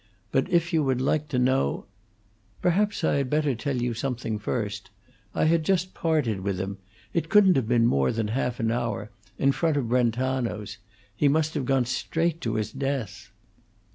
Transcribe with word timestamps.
"But 0.31 0.49
if 0.49 0.73
you 0.73 0.83
would 0.83 0.99
like 0.99 1.27
to 1.27 1.37
know" 1.37 1.85
"Perhaps 2.63 3.03
I 3.03 3.17
had 3.17 3.29
better 3.29 3.53
tell 3.53 3.79
you 3.79 3.93
something 3.93 4.39
first. 4.39 4.89
I 5.35 5.45
had 5.45 5.63
just 5.63 5.93
parted 5.93 6.39
with 6.39 6.59
him 6.59 6.79
it 7.13 7.29
couldn't 7.29 7.55
have 7.55 7.67
been 7.67 7.85
more 7.85 8.11
than 8.11 8.29
half 8.29 8.59
an 8.59 8.71
hour 8.71 9.11
in 9.37 9.51
front 9.51 9.77
of 9.77 9.89
Brentano's; 9.89 10.79
he 11.15 11.27
must 11.27 11.53
have 11.53 11.65
gone 11.65 11.85
straight 11.85 12.41
to 12.41 12.55
his 12.55 12.71
death. 12.71 13.29